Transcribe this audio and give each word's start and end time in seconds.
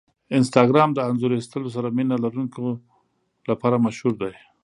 انسټاګرام 0.37 0.89
د 0.93 0.99
انځور 1.09 1.31
ایستلو 1.35 1.69
سره 1.75 1.87
مینه 1.97 2.15
لرونکو 2.23 2.63
لپاره 3.49 3.83
مشهور 3.85 4.13
دی. 4.21 4.33